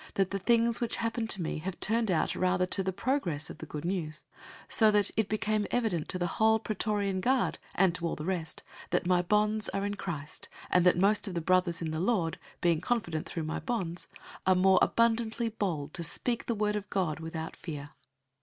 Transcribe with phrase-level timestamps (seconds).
[0.15, 3.59] "}that the things which happened to me have turned out rather to the progress of
[3.59, 4.23] the Good News;
[4.67, 8.25] 001:013 so that it became evident to the whole praetorian guard, and to all the
[8.25, 11.91] rest, that my bonds are in Christ; 001:014 and that most of the brothers in
[11.91, 14.07] the Lord, being confident through my bonds,
[14.47, 17.91] are more abundantly bold to speak the word of God without fear.